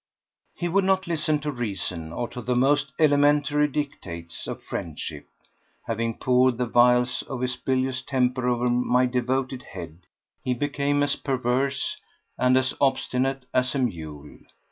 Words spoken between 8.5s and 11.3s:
my devoted head, he became as